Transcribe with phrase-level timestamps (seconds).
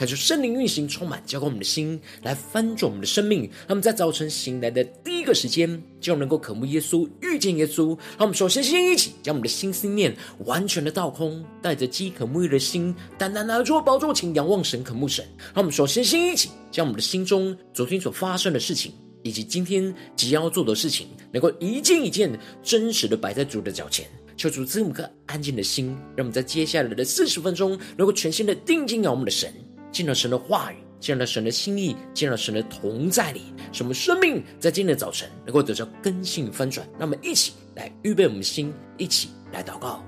[0.00, 3.42] 开始圣灵运行，充满浇灌我们的心，来翻转我们的生命。
[3.42, 7.88] 让我们在早晨醒来的第一个时间，就能够渴慕耶稣，遇见耶稣。
[8.16, 15.22] 让我们首先先一起将我们的心思念完全的倒空，带着饥渴沐浴的心，单单拿出宝座前仰望神，渴慕神。
[15.54, 24.06] 让我们首先先一起将我们的心中昨天所发生的事情，以及今天即将要做的事情，能够一件一件真实的摆在主的脚前。
[24.34, 29.52] 求主赐我们颗安静的心，让我们在接下来的四十分钟，能够全心的定睛仰望我们的神。
[29.90, 36.88] 进了神的话语，进了神的心意，进了神的同在里，使我们生命在今天的早晨能够得到更新翻转。
[36.98, 40.04] 那么一起来预备我们心，一起来祷告。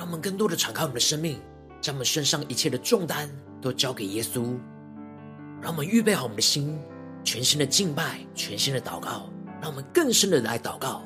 [0.00, 1.38] 让我们更多的敞开我们的生命，
[1.78, 3.28] 将我们身上一切的重担
[3.60, 4.56] 都交给耶稣。
[5.60, 6.80] 让我们预备好我们的心，
[7.22, 9.28] 全新的敬拜，全新的祷告。
[9.60, 11.02] 让我们更深的来祷告。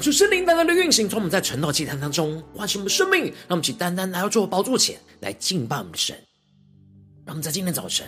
[0.00, 6.16] 恳求圣灵单单的运行，从我们在晨祷祭坛当中唤醒我们生命，让我们起单单来到主的宝座前来敬拜我们的神。
[7.26, 8.06] 让我们在今天早晨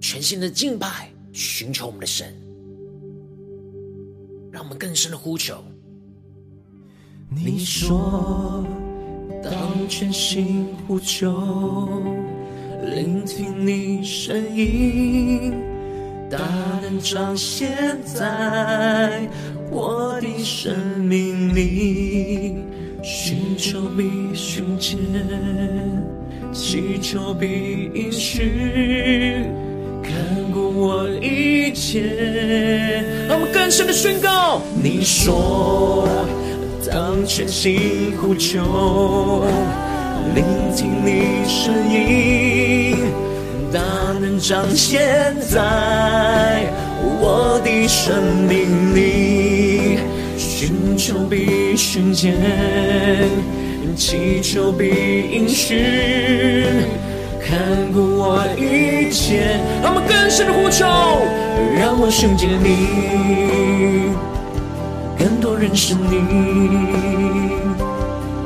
[0.00, 2.34] 全新的敬拜，寻求我们的神，
[4.50, 5.62] 让我们更深的呼求。
[7.28, 8.64] 你说，
[9.44, 12.02] 当全心呼求，
[12.82, 15.52] 聆听你声音，
[16.30, 16.38] 大
[16.80, 19.28] 能彰显在。
[19.70, 22.56] 我的生命里，
[23.02, 24.96] 寻求必寻见，
[26.52, 28.52] 祈求必应许，
[30.02, 30.12] 看
[30.52, 33.04] 顾我一切。
[33.28, 36.08] 让我们更深的宣告：你说，
[36.90, 39.44] 当全心呼求，
[40.34, 40.44] 聆
[40.74, 42.96] 听你声音，
[44.18, 46.70] 能彰显在
[47.20, 49.98] 我的生命里，
[50.38, 52.34] 寻求必寻见，
[53.96, 54.84] 祈求必
[55.30, 56.64] 应许，
[57.40, 57.58] 看
[57.92, 59.60] 顾我一切。
[59.82, 60.86] 让我们更深的呼求，
[61.78, 64.12] 让我寻见你，
[65.18, 66.16] 更多认识你，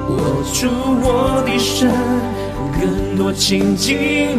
[0.09, 0.69] 握住
[1.03, 1.87] 我的手，
[2.81, 3.97] 更多亲近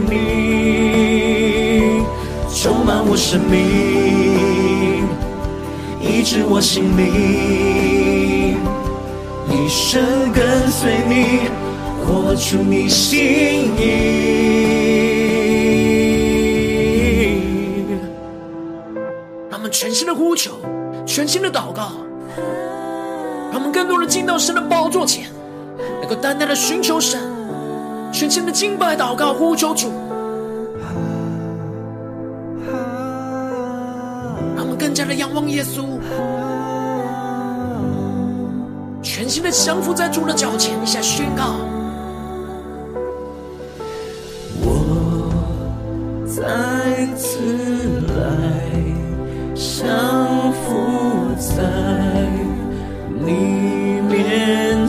[0.09, 1.10] 你。
[2.53, 5.07] 充满我生命，
[5.99, 8.55] 医治我心灵，
[9.49, 11.49] 一生跟随你，
[12.05, 13.19] 活出你心
[13.77, 13.79] 意。
[19.49, 20.51] 让我们全新的呼求，
[21.05, 21.93] 全新的祷告，
[23.51, 25.25] 让我们更多的进到神的宝座前，
[25.99, 27.19] 能够单单的寻求神，
[28.11, 29.89] 全新的敬拜、祷告、呼求主。
[35.13, 35.85] 仰望耶稣，
[39.01, 41.55] 全心的降伏在主的脚前，一下宣告：
[44.61, 45.31] 我
[46.27, 46.41] 再
[47.15, 47.39] 次
[48.07, 48.13] 来
[49.55, 50.69] 降伏
[51.37, 51.63] 在
[53.19, 54.80] 你面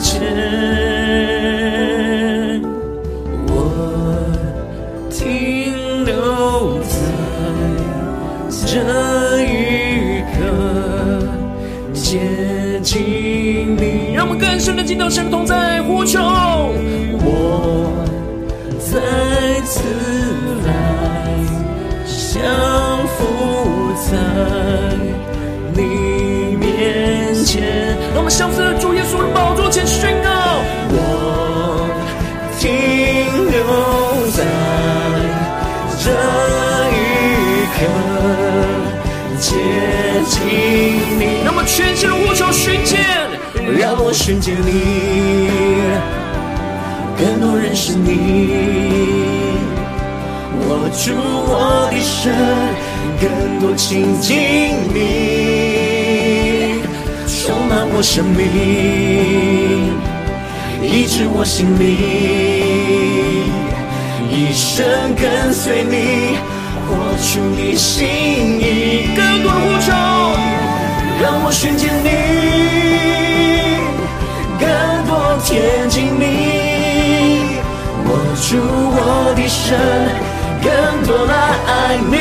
[14.93, 18.05] 听到神同在呼求，我
[18.77, 19.81] 再次
[20.67, 20.71] 来
[22.05, 22.43] 降
[23.07, 23.25] 服
[24.05, 24.15] 在
[25.73, 25.81] 你
[26.57, 27.97] 面前。
[28.13, 30.29] 让我们相似的主耶稣的宝座前宣告，
[30.91, 31.89] 我
[32.59, 32.69] 停
[33.49, 33.63] 留
[34.29, 34.45] 在
[36.03, 36.11] 这
[36.93, 37.79] 一刻。
[39.39, 39.55] 接
[40.29, 40.37] 近
[41.17, 43.12] 你，那么全新的呼求，寻见。
[43.83, 45.49] 让我寻见你，
[47.19, 48.07] 更多认识你。
[50.61, 52.31] 握住我的手，
[53.19, 53.27] 更
[53.59, 54.37] 多亲近
[54.93, 56.79] 你，
[57.27, 58.39] 充满我生命，
[60.81, 61.91] 医治我心灵，
[64.31, 66.37] 一生跟随你，
[66.87, 68.07] 活出你心
[68.61, 69.09] 意。
[69.13, 69.91] 更多呼求，
[71.21, 72.07] 让我寻见你，
[75.43, 76.23] 贴近你，
[78.05, 78.09] 握
[78.41, 78.57] 住
[78.95, 78.97] 我
[79.35, 79.75] 的手。
[80.63, 80.71] 更
[81.05, 81.33] 多来
[81.67, 81.69] 爱
[82.09, 82.15] 你，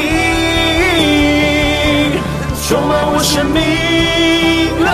[2.66, 3.60] 充满我生命，
[4.84, 4.90] 哦，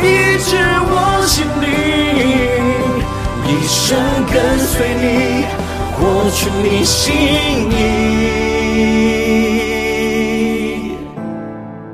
[0.00, 0.04] 医
[0.38, 0.48] 治
[0.86, 0.94] 我
[1.26, 1.68] 心灵，
[3.48, 3.98] 一生
[4.32, 5.04] 跟随你，
[5.98, 5.98] 活
[6.30, 7.12] 出你心
[7.72, 7.74] 意。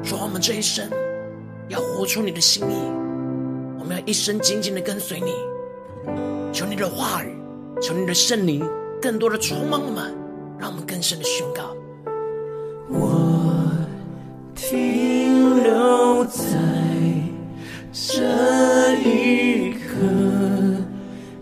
[0.05, 0.87] 说我们这一生
[1.69, 2.75] 要活出你的心意，
[3.87, 5.33] 我们要一生紧紧的跟随你。
[6.53, 7.39] 求你的话语，
[7.81, 8.69] 求你的圣灵，
[9.01, 10.13] 更多的充满我们。
[10.59, 11.77] 让我们更深的宣告。
[12.89, 13.71] 我
[14.57, 16.43] 停留在
[17.93, 18.25] 这
[19.05, 19.89] 一刻，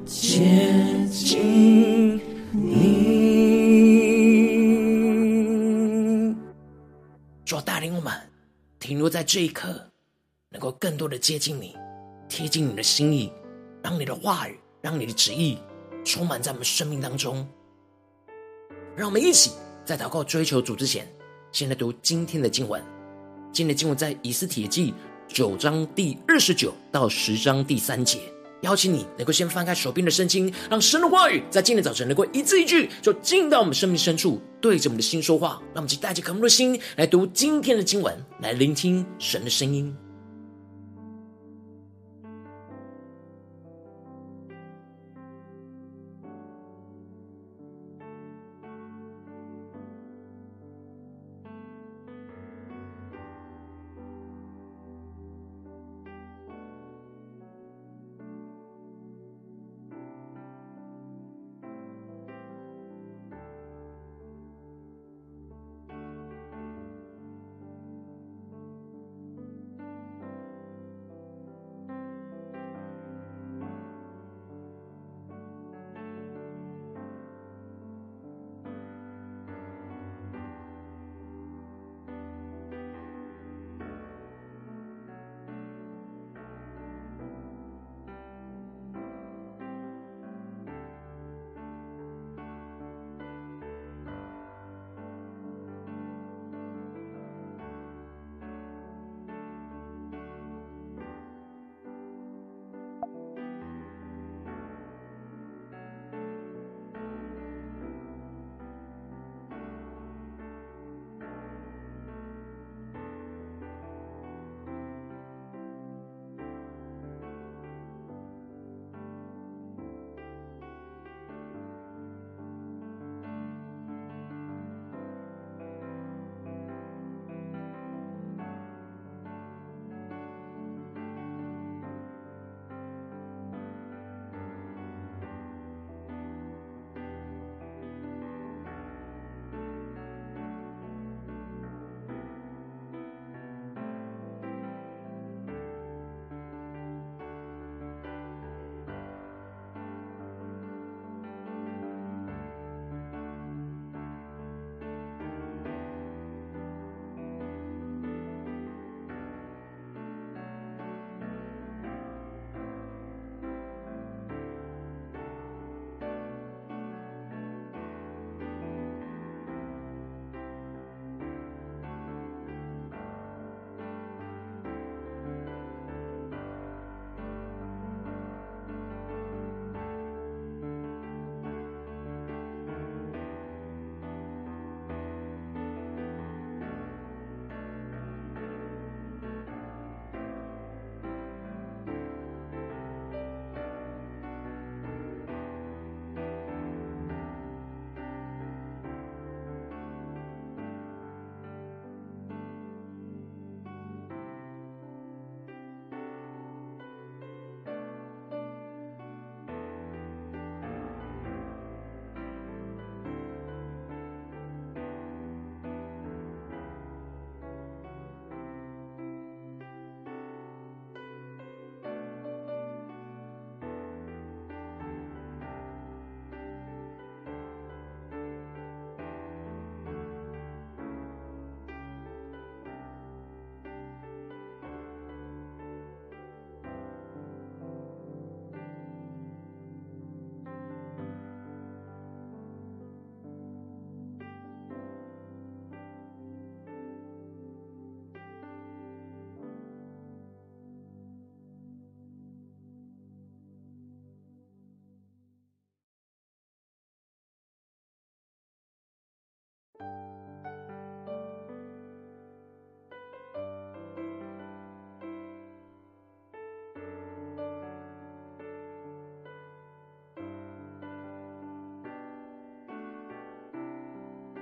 [0.05, 2.21] 接近
[2.53, 3.25] 你。
[7.47, 8.13] 主带领我们
[8.79, 9.89] 停留在这一刻，
[10.51, 11.75] 能够更多的接近你，
[12.37, 13.31] 贴近你的心意，
[13.81, 15.57] 让你的话语，让你的旨意
[16.05, 17.47] 充满在我们生命当中。
[18.97, 19.53] 让我们一起
[19.85, 21.07] 在祷告追求主之前，
[21.53, 22.83] 先来读今天的经文。
[23.53, 24.93] 今天的经文在以斯帖记
[25.29, 28.19] 九章第二十九到十章第三节。
[28.63, 35.63] 邀请你能够先翻开手边的圣经，让神的话语在今天早晨能够一字一句，就进到我们生命深处，对着我们的心说话。
[35.73, 39.97] 让我们一起带着渴慕的心来读今天的经文，来聆听神的声音。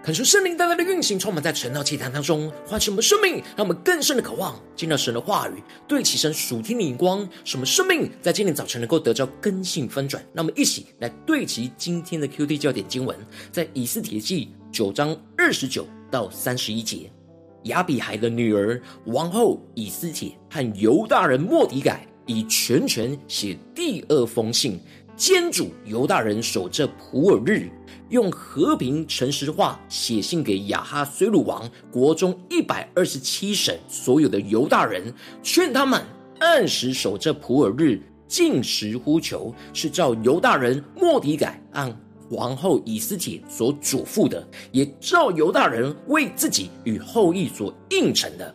[0.05, 10.21] 恳求圣灵带来的运行，充满在晨祷祭坛当中，唤醒我们生命，让我们更深的渴望，见到神的话语，对齐神属天的眼光，什么生命在今天早晨能够得着根性翻转。
[10.35, 13.17] 让我们一起来对齐今天的 QD 焦点经文，
[13.53, 17.13] 在以斯帖记九章二十九到三十一节，
[17.65, 24.81] 亚比海的女儿王后以斯帖和犹大人末底改以全权写第二封信，
[25.15, 27.69] 监主犹大人守着普尔日。
[28.09, 35.13] 用和平诚实的话写信给亚哈随鲁王国中一百二十七省所有的犹大人，
[35.43, 36.03] 劝他们
[36.39, 41.95] 按时守着普尔日，进食呼求，是照犹大人末底改按
[42.33, 48.55] 王后以斯帖所嘱咐的，也照犹大人为自己与后裔所应承的。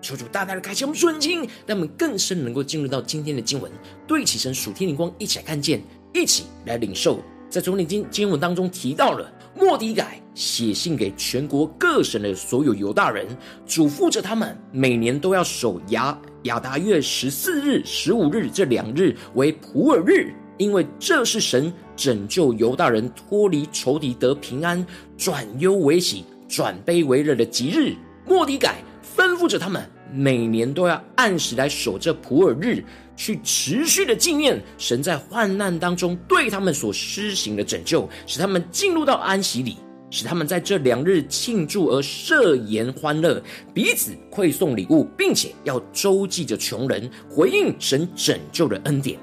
[0.00, 3.70] 求主大大的开启我们属灵眼睛，让我们更深能够进入到今天的经文，
[4.06, 5.80] 对齐神属天灵光，一起来看见，
[6.12, 7.20] 一起来领受。
[7.48, 13.26] 在主领经经文当中提到了莫迪改写信给全国各省的所有犹大人，
[13.66, 24.86] 嘱咐着他们每年都要守亚亚达月十四日、十五日这两日为普尔日，因为这是神拯救犹大人脱离仇敌得平安、
[25.18, 27.94] 转忧为喜、转悲为乐的吉日。
[28.26, 28.76] 末底改
[29.16, 32.84] 吩咐着他们每年都要按时来守这普尔日。
[33.14, 39.76] 去持续的纪念神在患难当中对他们所施行的拯救，使他们进入到安息里，
[40.10, 43.40] 使他们在这两日庆祝而设筵欢乐，
[43.74, 49.18] 彼此馈送礼物，并且要周济着穷人，回应神拯救的恩典。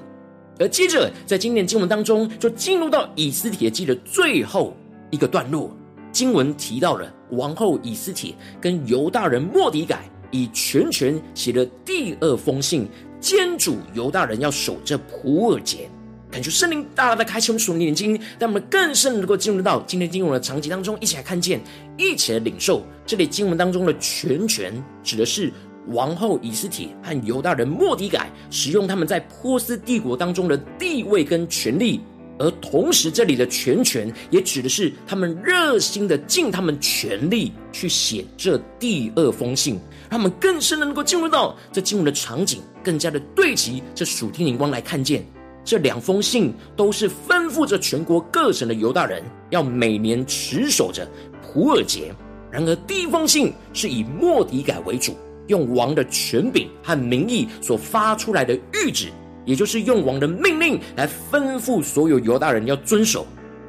[0.60, 4.76] 而接着在今天经文当中，就进入到以斯帖记的最后
[5.10, 5.74] 一个段落，
[6.12, 12.86] 经文提到了王后以斯帖跟犹大人莫底改以全权写了第二封信。
[13.18, 15.90] 监主犹大人要守着普尔节，
[16.30, 21.60] 感觉圣灵大大的开启我们属灵的眼睛，让我们更深能够进入到今天经文的场景当中，一起来看见，
[21.98, 22.82] 一起来领受。
[23.04, 25.52] 这里经文当中的全权，指的是
[25.92, 32.00] 王后以斯帖和犹大人莫迪改使用他们在波斯帝国当中的地位跟权力，
[32.38, 39.78] 而同时这里的全权也指的是他们热心的尽他们全力去写这第二封信。
[40.08, 45.24] 他们更深的能够进入到这经文的场景，更加的对齐这属天灵光来看见，
[45.64, 51.08] 这两封信都是吩咐着全国各省的犹大人要每年持守着
[51.40, 52.12] 普尔节。
[52.50, 55.14] 然而第一封信是以莫迪改为主，
[55.50, 59.08] 用王的权柄和名义所发出来的谕旨，
[59.44, 63.26] 也就是用王的命令来吩咐所有犹大人要遵守。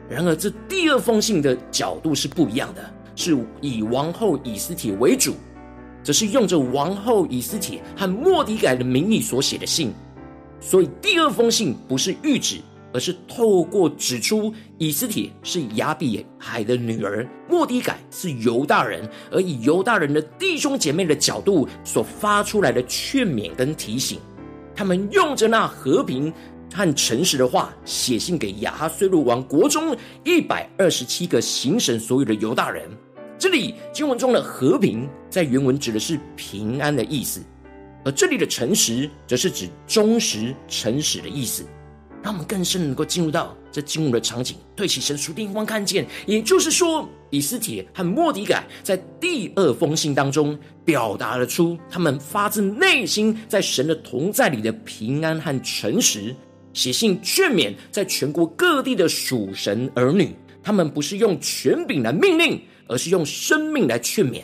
[0.07, 5.35] 然而这第二封信的角度是不一样的，是以王后以斯帖为主。
[6.03, 9.93] 则是用着王后以斯帖和莫迪改的名义所写的信，
[10.59, 12.57] 所以第二封信不是谕旨，
[12.93, 24.19] 而是透过指出以斯帖是亚比海的女儿，莫底改是犹大人，而以犹大人的弟兄姐妹的角度所发出来的劝勉跟提醒。
[24.75, 26.33] 他们用着那和平
[26.74, 32.89] 和诚实的话，写信给亚哈随鲁王国中一百二十七个行省所有的犹大人。
[33.38, 37.41] 这里经文中的和平，在原文指的是平安的意思，
[38.05, 41.65] 而这里的诚实，则是指忠实、诚实的意思。
[42.24, 46.06] 让我们更深能够进入到这经文的场景，对齐神属天灵光看见。
[46.25, 56.36] 也就是说，以斯帖和莫底改在第二封信当中，表达了出他们发自内心在神的同在里的平安和诚实，
[56.74, 62.62] 写信劝勉在全国各地的属神儿女，他们不是用权柄来命令。
[62.88, 64.42] 而是用生命来劝勉，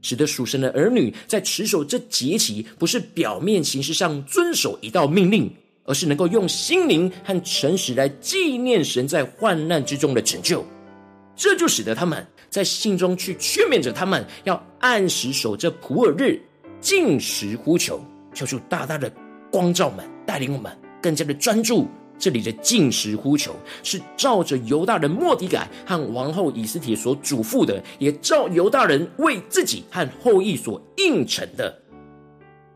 [0.00, 5.52] 使得属神的儿女在持守这节期，不是表面形式上遵守一道命令，
[5.90, 10.64] 而是能够用心灵和诚实来纪念神在患难之中的拯救。
[11.34, 16.40] 这就使得他们在信中去劝勉着他们，要按时守着普尔日，
[16.80, 18.00] 禁食呼求，
[18.32, 19.12] 求主大大的
[19.50, 20.70] 光照们，带领我们
[21.02, 21.88] 更加的专注。
[22.20, 31.79] 这里的禁食呼求是照着犹大人末底改和王后以斯帖所嘱咐的，也照犹大人为自己和后裔所应承的。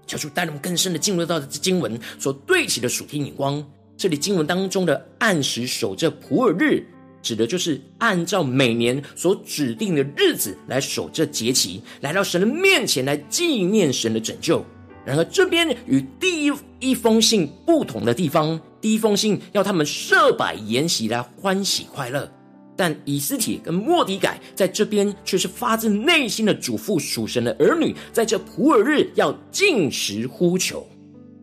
[0.06, 3.64] 求主带领我们更深的进入到这经文所对齐的属天眼光。
[3.96, 6.84] 这里经文当中的按时守着普尔日，
[7.22, 14.64] 指的就是按照每年所指定的日子来守这节期，来到神的面前来纪念神的拯救。
[15.06, 18.60] 然而这边与第一一封信不同的地方。
[18.80, 22.30] 第一封信要他们设摆筵席来欢喜快乐，
[22.76, 30.86] 但以斯帖跟莫迪改在这边却是发自内心的嘱咐属神的儿女，在这普尔日要禁食呼求，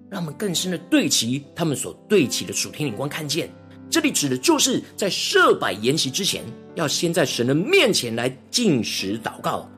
[0.09, 3.50] 让我们更深的对齐他们所对齐的属天灵光，看见。
[3.89, 6.43] 这里指的就是在设摆筵席之前，
[6.75, 9.69] 要先在神的面前来禁食祷告，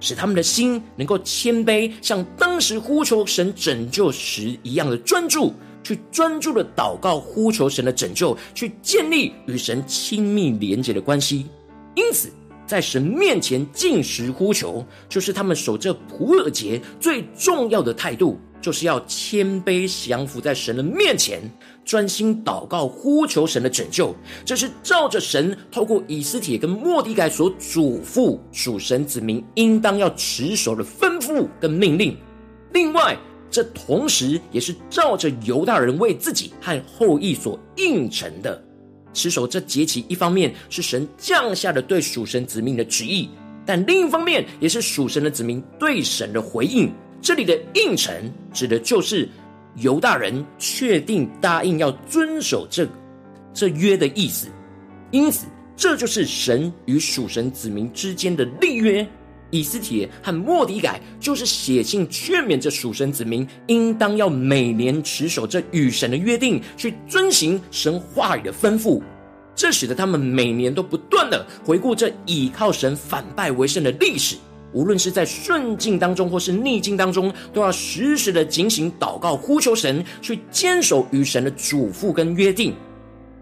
[0.00, 11.46] 使他们的心能够谦卑，像当时呼求神拯救时一样的专注，去专注的祷告，呼求神的拯救，去建立与神亲密连结的关系。
[11.94, 12.30] 因此，
[12.66, 18.38] 在神面前禁食呼求，就是他们守这普珥节最重要的态度。
[18.62, 21.40] 就是要谦卑降服在神的面前，
[21.82, 24.14] 专心祷告，呼求神的拯救。
[24.44, 32.14] 这是照着神透过以斯帖跟莫底改所嘱咐属神子民应当要持守的吩咐跟命令。
[32.74, 33.16] 另外，
[33.50, 38.62] 这同时也是照着犹大人为自己和后裔所应承的，
[39.12, 40.04] 持守这节期。
[40.08, 43.28] 一方面是神降下的对属神子民的旨意，
[43.66, 46.92] 但另一方面也是属神的子民对神的回应。
[47.20, 48.14] 这里的应承
[48.52, 49.28] 指的就是
[49.76, 52.88] 犹大人确定答应要遵守这
[53.52, 54.46] 这约的意思，
[55.10, 59.06] 因此这就是神与属神子民之间的立约。
[59.50, 69.02] 以斯帖和莫底改就是写信劝勉这属神子民，应当要每年持守这与神的约定，去遵行神话语的吩咐。
[69.54, 74.36] 这使得他们每年都不断的回顾这倚靠神反败为胜的历史。
[74.72, 82.72] 无论是在顺境当中，或是逆境当中，都要时时的警醒祷告，呼求神，去坚守与神的嘱咐跟约定。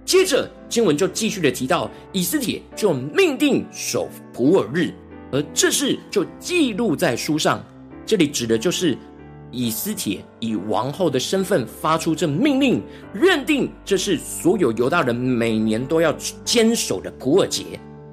[0.06, 4.90] 接着经文就继续的提到，以斯帖就命定守普珥日，
[5.30, 7.64] 而这事就记录在书上。
[8.06, 8.96] 这里指的就是
[9.50, 16.12] 以斯帖以王后的身份发出这命令，认定这是所有犹大人每年都要
[16.44, 17.64] 坚守的普尔节。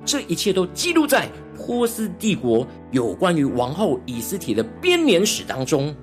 [0.06, 5.95] 这一切都记录在波斯帝国有关于王后以斯帖的编年史当中，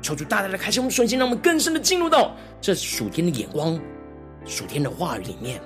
[0.00, 3.78] 求主大大的开心我们瞬间，让我们更深的进入到这属天的眼光、
[4.46, 5.60] 属天的话语里面。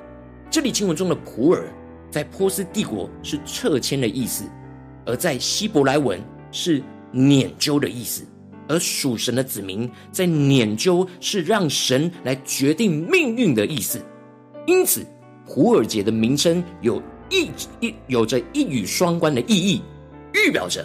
[0.51, 1.63] 这里经文中的普珥，
[2.11, 4.45] 在波斯帝国是撤迁的意思，
[5.05, 6.83] 而在希伯来文是
[7.13, 8.25] 拈阄的意思。
[8.69, 14.01] 而属神的子民在拈阄是让神来决定命运的意思，
[14.67, 15.05] 因此
[15.45, 17.03] 胡尔节的名称有。
[17.33, 19.81] 一一有着一语双关的意义，
[20.35, 20.85] 预表着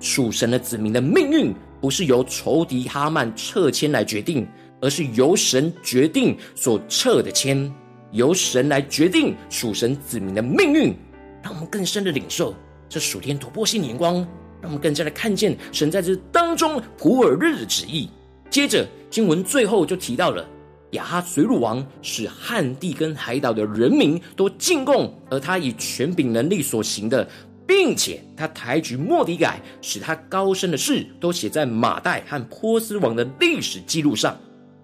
[0.00, 4.46] 属神的子民的命运不是由仇敌哈曼撤迁来决定，
[4.82, 7.74] 而是由神决定所撤的迁，
[8.12, 10.94] 由神来决定属神子民的命运。
[11.42, 12.54] 让我们更深的领受
[12.88, 14.16] 这属天突破性眼光，
[14.60, 18.08] 让我们更加的看见神在这当中普尔日的旨意。
[18.50, 20.48] 接着经文最后就提到了。
[20.92, 27.28] 亚哈随鲁王使汉地跟海岛的人民都进贡，而他以权柄能力所行的，
[27.66, 34.34] 并且他抬举莫底改，使他高升的事，都写在马代和波斯王的历史记录上。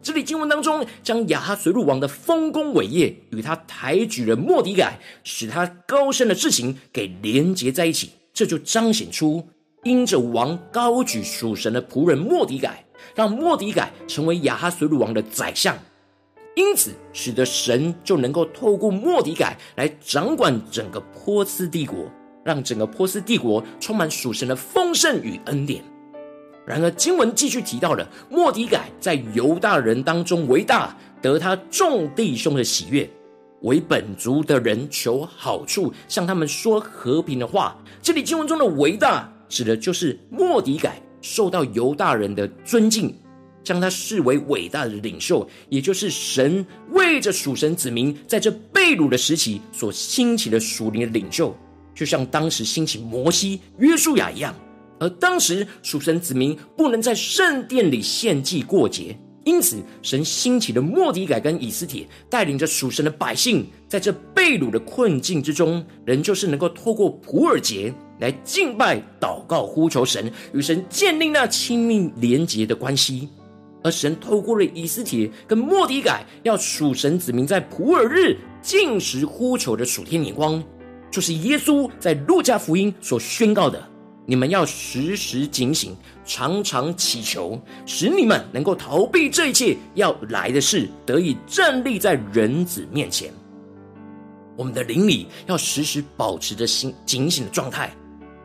[0.05, 9.49] 这里经文当中，将亚哈随鲁王的丰功伟业与他抬举了莫底改，使他高升的事情给连结在一起，这就彰显出
[9.83, 15.75] 因着王高举属神的仆人莫底改，让莫底改成为亚哈随鲁王的宰相。
[16.55, 21.97] 因此，使得神就能够透过莫底改来掌管整个波斯帝国，
[22.45, 25.83] 让整个波斯帝国充满属神的丰盛与恩典。
[26.66, 33.09] 然而，经文继续提到了莫迪改在犹大人当中为大，得他众弟兄的喜悦，
[33.62, 37.77] 为本族的人求好处，向他们说和平的话。
[38.00, 43.14] 这里经文中的为大，指的就是莫迪改受到犹大人的尊敬。
[43.62, 51.57] 将他视为伟大的领袖，也就是神为着属神子民在这被掳的时期所兴起的属灵的领袖，
[51.94, 54.55] 就像当时兴起摩西、约书亚一样。
[55.05, 59.14] 而当时属神子民不能在圣殿里献祭过节，
[59.45, 73.29] 因此神兴起的莫迪改跟以斯帖，带领着属神的百姓，在这被掳的困境之中，仍旧是能够透过普尔节来敬拜、祷告、呼求神，与神建立那亲密连结的关系。
[73.83, 80.64] 而神透过了以斯帖跟莫迪改，要属神子民在普尔日进食呼求的属天眼光，
[81.11, 83.87] 就是耶稣在路加福音所宣告的：
[84.27, 93.31] 你们要时时警醒，常常祈求，使你们能够逃避这一切要来的事，得以站立在人子面前。
[94.57, 97.95] 我们的灵里要时时保持着心警醒的状态。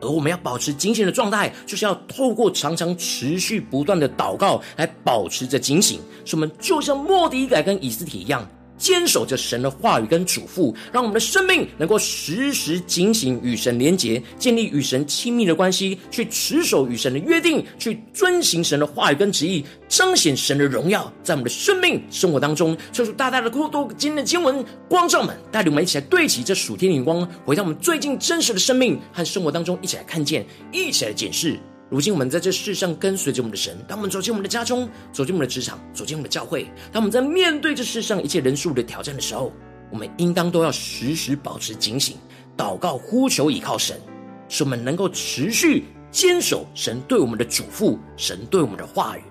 [0.02, 8.48] 而我们要保持警醒的状态，就是要透过常常持续不断的祷告来保持着警醒，使我们就像莫迪改跟以斯帖一样，
[8.80, 31.58] 坚守着神的话语跟嘱咐，让我们的生命能够时时警醒与神连结，建立与神亲密的关系，去持守与神的约定，去遵行神的话语跟旨意，彰显神的荣耀，在我们的生命生活当中，抽出大大的国度，今天的经文光照们，带领我们一起来对齐这属天的光，回到我们最近真实的生命和生活当中，一起来看见，一起来检视。
[31.90, 39.52] 如今我们在这世上跟随着我们的神，当我们走进我们的家中，走进我们的职场，走进我们的教会，当我们在面对这世上一切人数的挑战的时候，
[39.90, 42.16] 我们应当都要时时保持警醒，
[42.56, 44.00] 祷告呼求倚靠神，
[44.48, 49.22] 使我们能够持续坚守神对我们的嘱咐，神对我们的话语。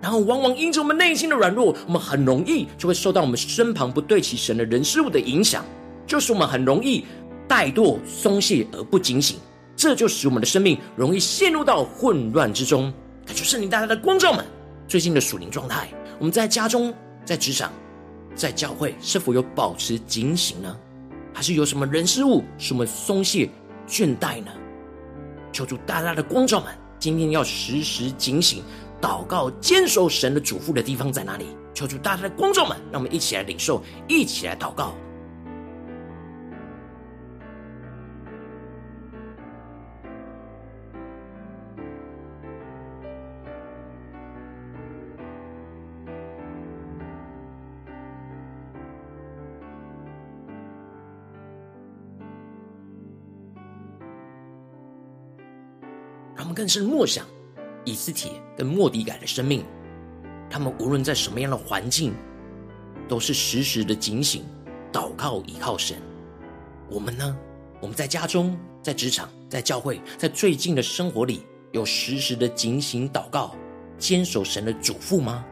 [0.00, 5.62] 然后往往因着我们内心的软弱，我们很容易就会受到我们身旁不对其神的人事物的影响，
[6.06, 7.04] 就是我们很容易
[7.46, 9.36] 怠惰松懈而不警醒。
[9.76, 12.92] 这就使我们的生命容易陷入到混乱之中。
[13.26, 14.44] 感谢圣灵大家的光照们，
[14.88, 17.70] 最近的属灵状态，我们在家中、在职场、
[18.34, 20.74] 在教会，是否有保持警醒呢？
[21.34, 23.50] 还是有什么人事物使我们松懈
[23.86, 24.50] 倦怠呢？
[25.52, 28.62] 求主大大的光照们，今天要时时警醒，
[29.00, 31.44] 祷告坚守神的嘱咐的地方在哪里？
[31.74, 34.94] 求主大大的光照们，让我们一起来领受，一起来祷告。
[56.46, 57.26] 们更是默想
[57.84, 59.62] 以斯帖跟莫底改的生命，
[60.48, 62.14] 他们无论在什么样的环境，
[63.08, 64.44] 都是时时的警醒、
[64.92, 65.96] 祷告、依靠神。
[66.88, 67.36] 我们呢？
[67.80, 73.54] 我们在家中、在职场、在教会、在最近的生活里，有时时的警醒、祷告、
[73.98, 75.44] 坚守神的嘱咐吗？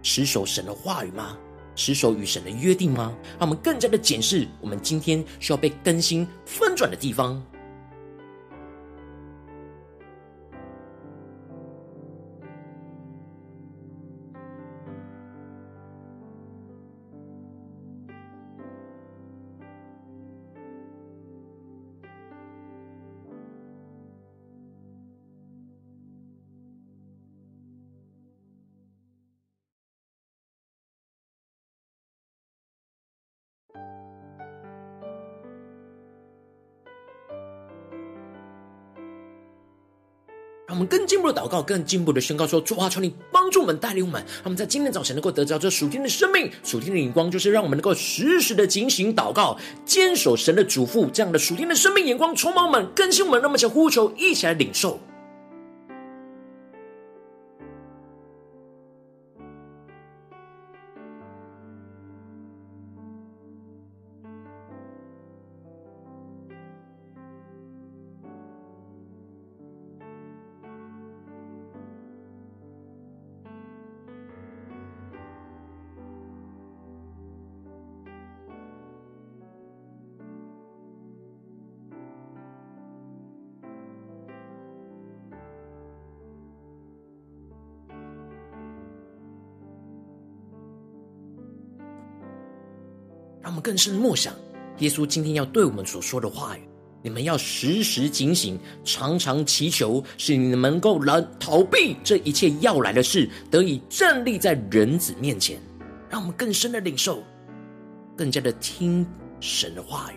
[0.00, 1.36] 持守神的话语吗？
[1.74, 3.12] 持守与神的约定吗？
[3.38, 7.42] 让我们更加的检视我们今天需要被更新、翻转的地方。
[41.34, 55.00] 祷告，更进一步的宣告说：主啊，求你帮助我们，带领我们，他们在今天早晨能够得着这属天的生命、属天的眼光，就是让我们能够时时的警醒祷告，坚守神的嘱咐，这样的属天的生命眼光充满我们，更新我们，让我们一起呼求，一起来领受。
[93.64, 94.34] 更深默想，
[94.80, 96.60] 耶稣今天要对我们所说的话语：
[97.02, 105.58] 你们要时时警醒，常常祈求，使你们能够来逃避这一切要来的事，得以站立在人子面前。
[106.10, 107.22] 让我们更深的领受，
[108.14, 109.06] 更加的听
[109.40, 110.16] 神的话语。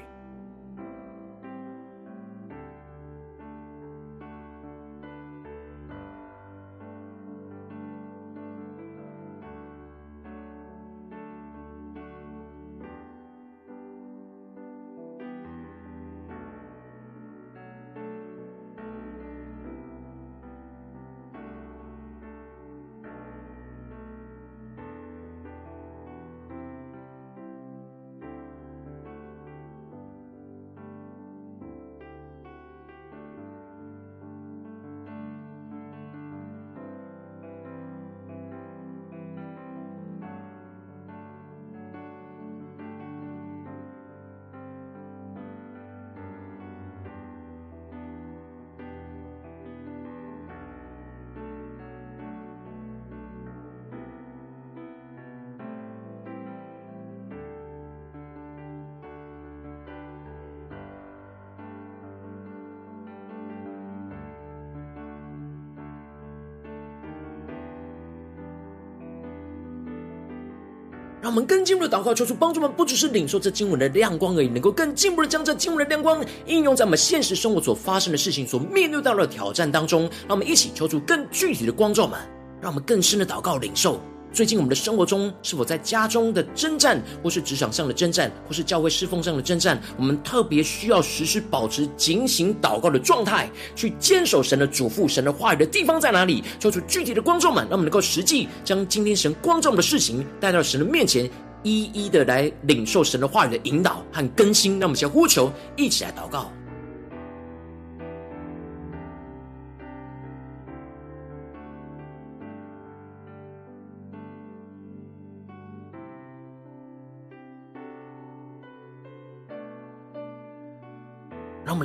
[71.28, 80.04] 让我们更进一步的祷告，求主帮助我们，不只是领受这经文的亮光而已，能够更进一步的将这经文的亮光应用在我们现实生活所发生的事情、所面对到的挑战当中。
[80.26, 82.18] 让我们一起求主更具体的光照们，
[82.62, 84.00] 让我们更深的祷告领受。
[84.38, 96.44] 最近我们的生活中，是否在家中的征战，或是职场上的征战，或是教会侍奉上的征战，我们特别需要时时保持警醒祷告的状态，去坚守神的嘱咐、神的话语的地方在哪里？
[96.60, 101.28] 求出具体的光照们，让我们能够实际将今天神光照我们的事情带到神的面前，
[101.64, 104.74] 一一的来领受神的话语的引导和更新。
[104.74, 106.52] 让我们先呼求，一起来祷告。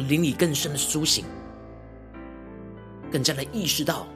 [0.02, 1.24] 们灵里更深的苏醒，
[3.10, 4.06] 更加的意识到，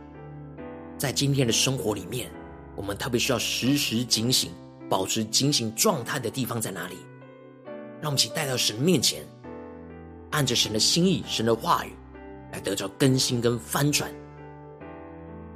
[0.99, 2.29] 在今天的生活里面，
[2.75, 4.51] 我们特别需要时时警醒、
[4.91, 6.97] 保持警醒状态的地方在哪里？
[8.01, 9.25] 让我们一起带到神面前，
[10.31, 11.93] 按着神的心意、神的话语
[12.53, 14.11] 来得着更新跟翻转。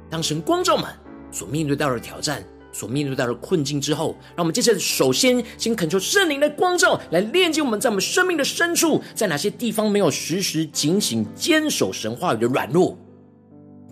[0.09, 0.85] 当神光照们
[1.29, 2.41] 所面对到的挑战。
[2.73, 12.97] 所面对到的困境之后，让我们接着首先先恳求圣灵的光照，来炼净我们在我们生命的深处，在哪些地方没有时时警醒、坚守神话语的软弱，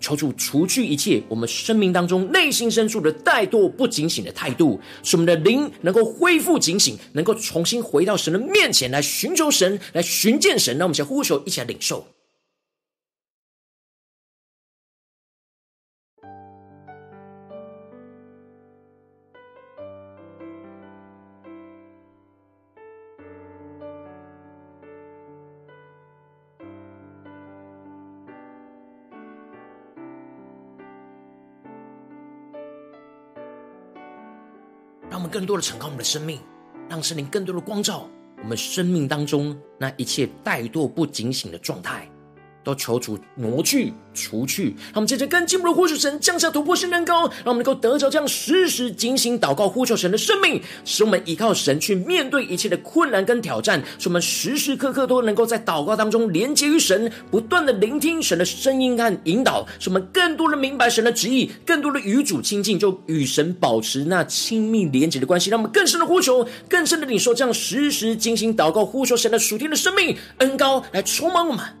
[0.00, 10.78] 求主除去一切我们生命当中内心深处的怠惰、不警醒的态度，使我们的灵能够恢复警醒，能够重新回到神的面前来寻求神，来寻见神。
[10.78, 12.06] 让我们先呼求，一起来领受。
[35.10, 36.40] 让我们更多的敞开我们的生命，
[36.88, 38.08] 让圣灵更多的光照
[38.42, 42.09] 我们生命当中那一切怠惰不警醒的状态。
[42.62, 71.79] 都求主挪去、除去，让我们接着更进一步的呼求神降下突破性能高，让我们能够得着这样时时警醒祷告、呼求神的生命，使我们依靠神去面对一切的困难跟挑战，使我们时时刻刻都能够在祷告当中连接于神，不断的聆听神的声音和引导，使我们更多的明白神的旨意，更多的与主亲近，就与神保持那亲密连接的关系，让我们更深的呼求，更深的领受这样时时警醒祷告、呼求神的属天的生命恩膏来充满我们。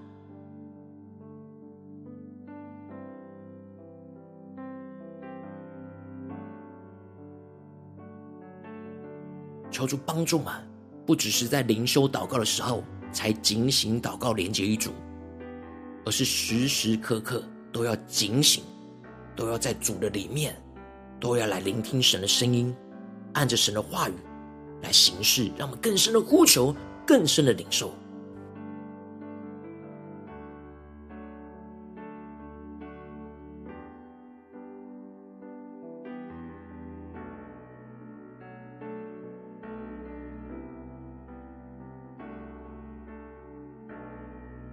[9.80, 10.52] 求主帮助们，
[11.06, 14.90] 不只是在灵修祷告的时候才警醒祷告连接于主，
[16.04, 18.62] 而是时时刻刻都要警醒，
[19.34, 20.54] 都要在主的里面，
[21.18, 22.76] 都要来聆听神的声音，
[23.32, 24.12] 按着神的话语
[24.82, 27.94] 来行事，让我们更深的呼求，更深的领受。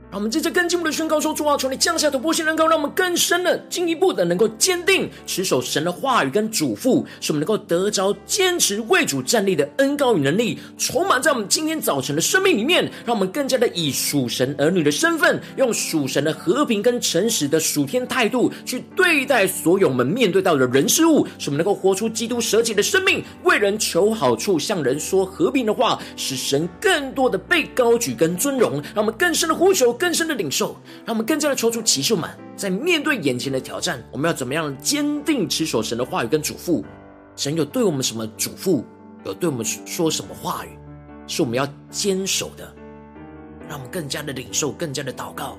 [0.09, 36.83] 让我们接着更进一步的宣告说：“主啊，求你降下突破性恩膏，让我们更深的、进一步的能够坚定持守神的话语跟嘱咐，使我们能够得着坚持为主站立的恩膏与能力，充满在我们今天早晨的生命里面，让我们更加的以属神儿女的身份，用属神的和平跟诚实的属天态度去对待所有我们面对到的人事物，使我们能够活出基督舍己的生命，为人求好处，向人说和平的话，使神更多的被高举跟尊荣，让我们更深的呼求。”更深的领受，让我们更加的抽出骑士们，在面对眼前的挑战，我们要怎么样坚定持守神的话语跟嘱咐？
[37.35, 38.83] 神有对我们什么嘱咐？
[39.25, 40.69] 有对我们说什么话语？
[41.27, 42.73] 是我们要坚守的。
[43.67, 45.57] 让我们更加的领受，更加的祷告。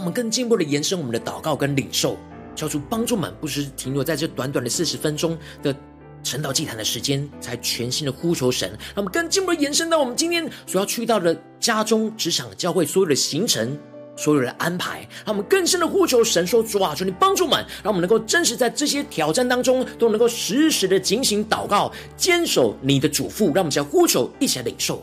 [0.00, 2.16] 让我们更进一步的延伸我们的祷告跟领受，
[2.56, 5.76] 求主帮助们，不是停留在这短短的四十分钟的
[6.22, 8.70] 晨祷祭坛的时间，才全心的呼求神。
[8.70, 13.78] 让我们更进一步的延伸到我们今天所要去到的家中、职场、教会所有的行程。
[14.16, 25.02] 所有的安排，让我们更深的呼求神说：“主啊，求你帮助们，让我们能够真实在这些挑战当中，都能够时时的警醒祷告，坚守你的嘱咐。”让我们将呼求一起来领受。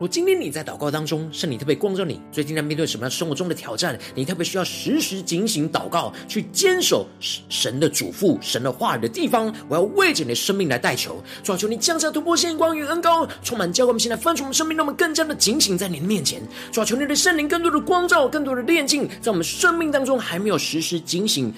[0.00, 3.96] 我今天你在祷告当中，圣灵特别光照你，最近在面对什么样生活中的挑战？
[4.12, 9.54] 你特别需要时时警醒祷告，去坚守神的嘱咐、神的话语的地方。
[9.68, 13.90] 我要为着你的生命来代求，主啊，求你降下突破性光与恩膏，充满教会。
[13.90, 16.42] 我们现在分出我们生命，让我们更加的警醒在你的面前。
[16.72, 21.54] 主啊，求你的圣灵更多的光照，更多的炼净，在我们生命当中还没有时时警醒、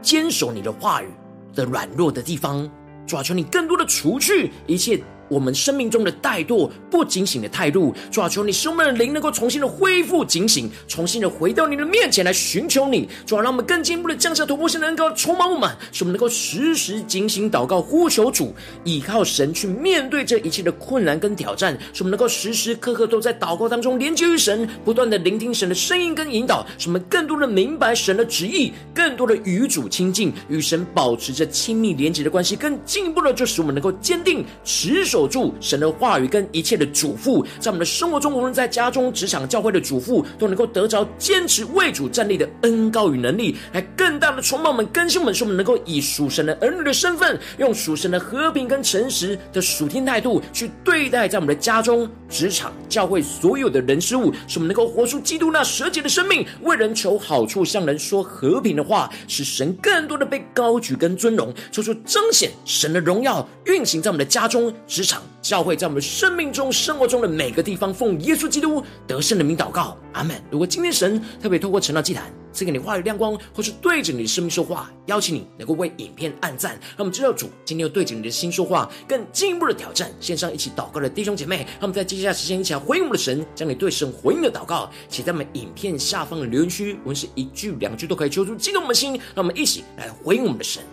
[0.00, 1.08] 坚守你的话语
[1.52, 2.70] 的软弱的地方。
[3.08, 5.02] 主啊，求你更多的除去一切。
[5.32, 13.08] 我们生命中的怠惰、不警醒的态度，主啊，求你使我们的灵能够重新的恢复警醒，重新的回到你的面前来寻求你。
[13.24, 18.54] 主啊，让我们更进一步的降下突破性的恩膏充满我们，使我们能够时时警醒祷告，呼求主，
[18.84, 21.72] 依靠神去面对这一切的困难跟挑战。
[21.94, 32.54] 使我们能够时时刻刻都在祷告当中连接于神，不断的聆听神的声音跟引导，使我们更多的明白神的旨意，更多的与主亲近，与神保持着亲密连接的关系。
[32.54, 35.21] 更进一步的，就使我们能够坚定持守。
[35.22, 65.22] 守住神的话语跟一切的嘱咐，在我们的生活中，无论在家中、职场、教会的嘱咐，都能够得着坚持为主站立的恩膏与能力，来更大的充满我们、更新我们，使我们能够以属神的儿女的身份，用属神的和平跟诚实的属天态度去对待在我们的家中、职场、教会所有的人事物，使我们能够活出基督那舍己的生命，为人求好处，向人说和平的话，使神更多的被高举跟尊荣，求出彰显神的荣耀，运行在我们的家中、职场。
[65.42, 70.40] 教会在我们生命中、生活中的每个地方，奉耶稣基督得胜的名祷告，阿门。
[70.52, 80.08] 如果今天神特别透过晨祷祭坛赐给你话语亮光，或是对着你的生命说话，邀请你能够为影片按赞，让我们知道主今天又对着你的心说话，更进一步的挑战。
[80.20, 90.84] 线上一起祷告的弟兄姐妹，让我们在接下来时间一起来回应我们的神，将你对神回应的祷告写在我们影片下方的留言区，无论是一句两句都可以，求主激动我们的心，让我们一起来回应我们的神。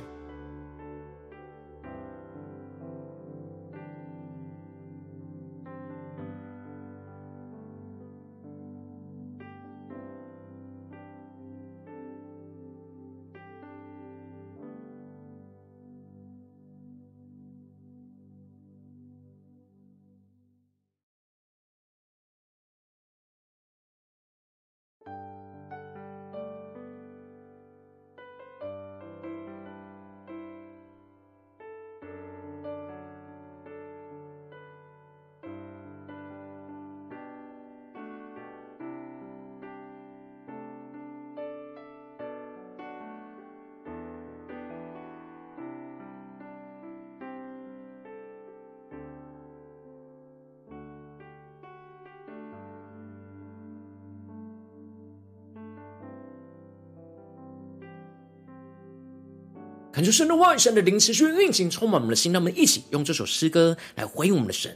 [59.99, 62.31] 恳求神的话语、神的灵持续运行，充满我们的心。
[62.31, 64.73] 让我们一起用这首诗歌来回应我们的神，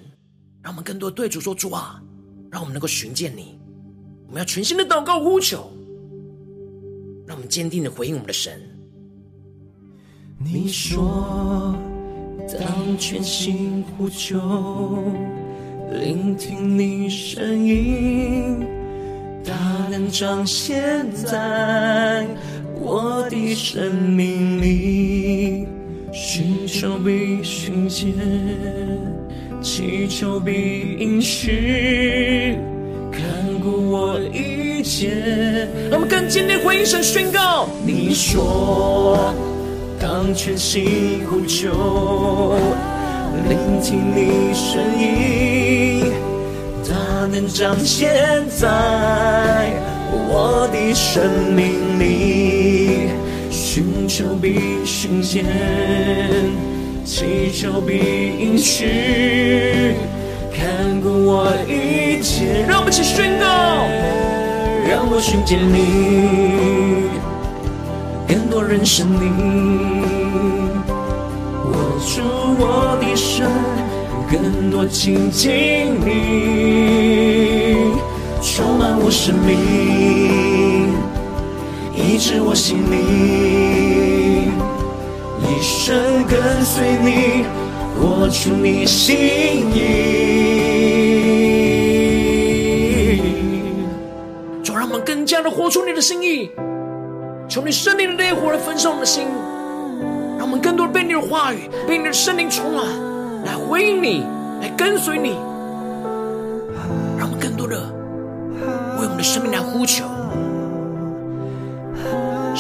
[0.61, 2.03] 让我们更多对主说：“主啊，
[2.51, 3.57] 让我们能够寻见你。”
[4.28, 5.71] 我们要全心的祷告呼求，
[7.26, 8.61] 让我们坚定的回应我们的神。
[10.38, 11.74] 你说，
[12.59, 14.38] 当全心呼求，
[15.89, 18.67] 聆听你声音，
[19.41, 19.53] 大
[19.89, 22.28] 能彰显在
[22.76, 25.12] 我的生命里，
[26.36, 28.12] 寻求必寻见，
[29.62, 32.58] 祈求必应许，
[33.12, 33.22] 看
[33.62, 35.12] 顾我一切。
[35.92, 39.32] 让我们更坚定回应神宣告：你说。
[40.02, 42.56] 当全心呼求，
[43.48, 46.12] 聆听你声音，
[46.84, 48.12] 大能彰显
[48.50, 49.72] 在
[50.10, 52.83] 我的生命里，
[53.76, 55.43] 寻求必寻见，
[57.03, 57.97] 祈求必
[58.38, 58.86] 应许，
[60.53, 62.63] 看顾我一切。
[62.67, 63.47] 让我们一起宣告，
[64.88, 67.09] 让我寻见你，
[68.28, 69.17] 更多认识你。
[71.65, 71.74] 握
[72.05, 72.21] 住
[72.59, 73.43] 我的手，
[74.30, 76.11] 更多亲近你，
[78.39, 79.57] 充满我生命，
[82.14, 84.51] 医治我心灵，
[85.41, 87.43] 一生跟随你，
[87.99, 89.18] 活出你心
[89.74, 89.80] 意。
[94.61, 96.51] 就让我们更加的活出你的心意，
[97.49, 99.24] 求你圣灵的烈火来焚烧我们的心。
[100.38, 102.86] 让我们更多的被你的话语、被你的圣灵充满，
[103.43, 104.24] 来回应你，
[104.61, 105.30] 来跟随你，
[107.18, 107.76] 让我们更多的
[108.99, 110.05] 为我们的生命来呼求，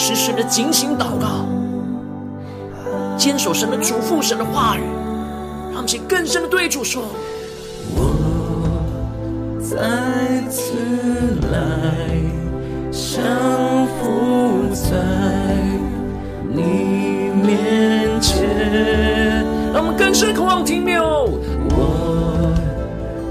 [0.03, 1.47] 时时的警醒祷告，
[3.17, 4.81] 坚守神的嘱咐、神的话语，
[5.71, 7.03] 让我们去更深的对主说：
[7.95, 8.75] 我
[9.61, 10.73] 再次
[11.53, 11.55] 来
[12.91, 14.97] 降服在
[16.53, 16.91] 你。
[17.45, 18.45] 面前，
[19.73, 21.01] 让我们更深渴望停留。
[21.75, 22.53] 我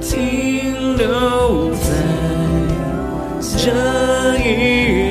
[0.00, 1.90] 停留在
[3.58, 3.70] 这
[4.38, 5.01] 一，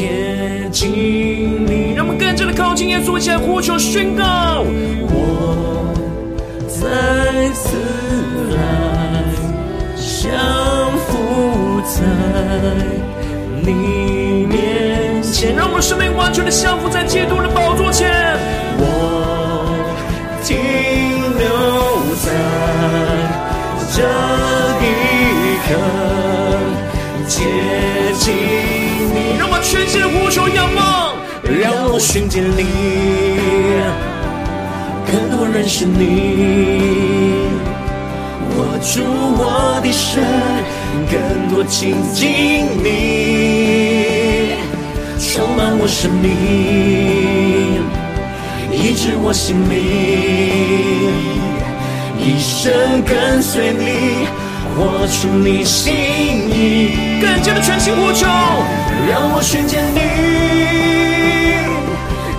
[0.00, 0.08] 接
[0.72, 0.90] 近
[1.66, 1.92] 你。
[1.94, 4.64] 让我们更加的靠近耶稣，一起来呼求宣告。
[5.12, 5.92] 我
[6.66, 7.76] 再次
[8.56, 8.58] 来
[9.98, 10.32] 降
[11.04, 12.00] 服在
[13.62, 18.08] 你面前，让我们生命完全的降服在基督的宝座前。
[18.78, 18.82] 我
[20.42, 20.56] 停
[21.36, 21.44] 留
[22.24, 22.32] 在
[23.92, 24.00] 这
[24.80, 25.68] 一刻，
[29.70, 31.14] 全心呼求仰望，
[31.62, 32.66] 让我寻见你，
[35.06, 37.46] 更多认识你。
[38.56, 39.00] 我主
[39.38, 40.20] 我的神，
[41.08, 41.14] 更
[41.54, 44.56] 多亲近你，
[45.20, 46.26] 充满我生命，
[48.72, 49.78] 医治我心灵，
[52.18, 52.72] 一生
[53.04, 54.26] 跟随你，
[54.76, 55.94] 活出你心
[56.48, 58.26] 意，更加的全心呼求，
[59.08, 60.00] 让我寻见你，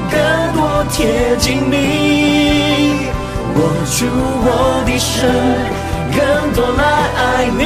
[0.09, 0.19] 更
[0.55, 3.07] 多贴近你，
[3.55, 4.05] 握住
[4.43, 5.27] 我的手。
[6.13, 6.19] 更
[6.53, 6.83] 多来
[7.15, 7.63] 爱你，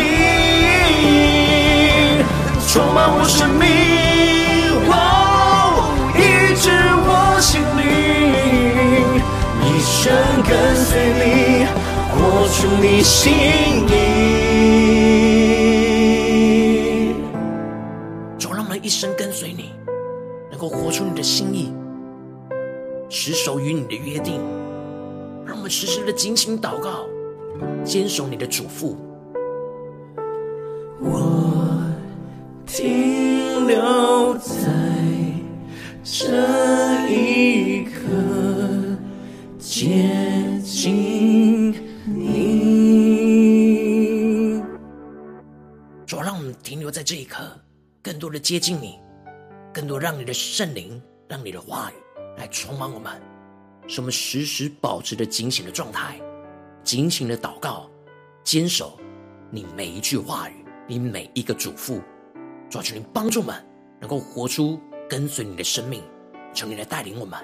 [2.67, 3.65] 充满我生命，
[4.87, 4.93] 哦，
[6.15, 6.19] 医
[6.55, 6.69] 治
[7.07, 7.09] 我
[7.41, 7.83] 心灵，
[9.63, 10.13] 一生
[10.47, 10.87] 跟随
[11.17, 11.65] 你，
[12.13, 13.33] 活出你心
[13.89, 14.44] 意。
[18.85, 19.71] 一生跟随你，
[20.51, 21.73] 能够活出你的心意，
[23.09, 24.39] 持守与你的约定，
[25.43, 27.07] 让我们时时的警醒祷告。
[27.83, 28.95] 坚守你的嘱咐，
[30.99, 31.83] 我
[32.67, 34.53] 停留在
[36.03, 36.44] 这
[48.25, 48.99] 多的接近你，
[49.71, 51.93] 更多让你的圣灵，让你的话语
[52.39, 53.21] 来充满我们，
[53.87, 56.19] 使我们时时保持着警醒的状态。
[56.83, 57.87] 警醒的祷告，
[58.43, 58.99] 坚守
[59.51, 62.01] 你每一句话语，你每一个嘱咐，
[62.67, 63.63] 主啊，求你帮助我们，
[63.99, 66.01] 能够活出跟随你的生命，
[66.51, 67.39] 求你来带领我们。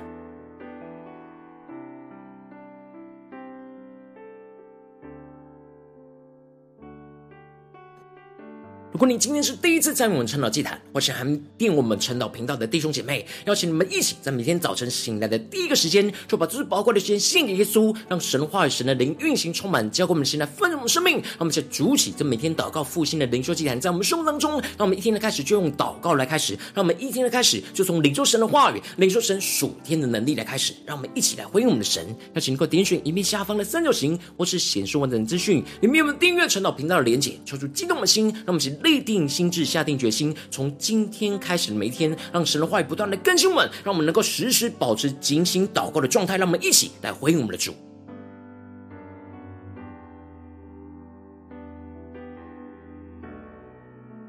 [8.92, 21.14] 如果你今天是第一次参与我们晨祷祭坛，或是还没订我们晨祷频道的弟兄姐妹，邀请你们一起在每天早晨醒来的第一个时间，就把最宝贵的时间献给耶稣，让神话语、神的灵运行充满，交给我们现在丰盛的生命。
[21.14, 30.74] 让我们在主起这每天祷告复兴的灵修祭坛，在我们生活当中，让我们一天的开始就用祷告来开始，让我们一天的开始就从领受神的话语、领受神属天的能力来开始。
[30.86, 32.06] 让我们一起来回应我们的神。
[32.34, 46.38] 邀请能够点选影片下方的三角形，或是显示完整资讯里面有我们订阅晨祷频道的连结，抽出激动的心，让我们一起立定心智，下定决心，从今天开始的每一天，让神的话语不断的更新我们，让我们能够时时保持警醒祷告的状态。
[46.38, 47.73] 让我们一起来回应我们的主。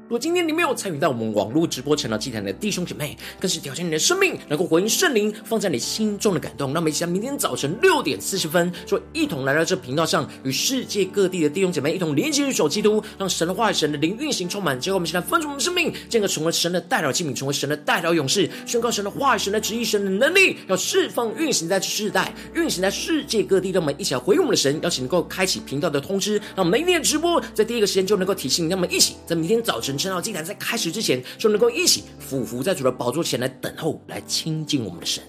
[0.03, 6.73] 如果今天你没有参与到我们网络直播成了祭坛的弟兄姐妹，更是挑战你的生命，能够回应圣灵放在你心中的感动。
[6.73, 14.77] 那么，一起在明天早晨六点四十分，说一同来到这频道上，与世界各地的弟兄姐妹一同连接与守基督，让神的话语、神的灵运行充满。
[14.77, 23.71] 结果，我们现在分出我们生命，进而成为神的代表器皿，成为神的代表勇士，宣告神的话语、神的旨意、神的能力，要释放运行在世代，运行在世界各地。
[23.71, 28.67] 让我们一起来回应我们的神，邀请能够开启频道的通知，让我们每天的直播在第一个时间就能够提醒。
[28.67, 29.93] 让我们一起在明天早晨。
[30.03, 35.23] 圣道祭坛在开始之前，就能够一起俯伏在主的宝座前来等候，来亲近我们的神。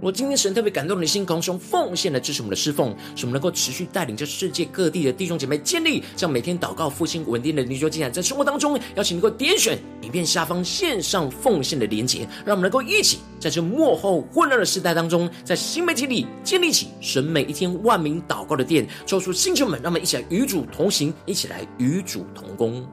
[0.00, 22.86] 我今天神特别感动你的心，空中奉献来支持我们的侍奉，使我们能够持续带领着世界各地的弟兄姐妹建立这样每天祷告复兴稳定的灵修祭坛，在生活当中，邀请你能够点选影片下方线上奉献的连结，让我们能够一起在这幕后混乱的时代当中，在新媒体里建立起神每一天万名祷告的殿，抽出星球们，让我们一起来与主同行，一起来与主同工。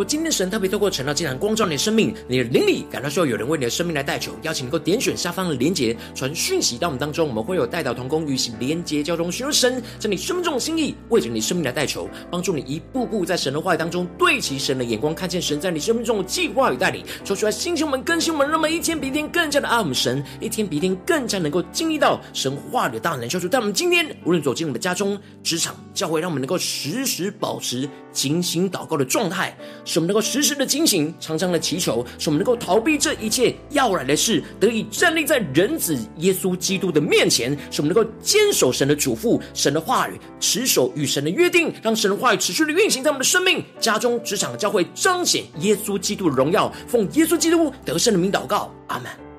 [0.00, 23.46] 果今天神特别透过晨祷祭坛光照你的生命，你的灵里感到需要有人为你的生命来代求，邀请能够点选下方的连结，传讯息到我们当中，我们会有代祷同工与其连结交通，寻求神在你生命中的心意，为着你生命来代求，帮助你一步步在神的话语当中对齐神的眼光，看见神在你生命中的计划与带领，说出来星球们更新我们，让我们一天比一天更加的爱我们神，一天比一天更加能够经历到神话语的大能消除。
[23.46, 29.54] 但我们今天无论走进我们的家中、职场、教会，让我们能够时时保持警醒祷告的状态。
[29.84, 37.52] 使我们能够时时的警醒，常常的祈求，使我们能够逃避这一切要来的事，得以站立在人子耶稣基督的面前。
[37.70, 46.72] 使我们能够坚守神的嘱咐、神的话语，持守与神的约定，让神的话语持续的运行在我们的生命、家中、职场、教会，彰显耶稣基督的荣耀。
[46.88, 49.29] 奉耶稣基督得胜的名祷告，阿门。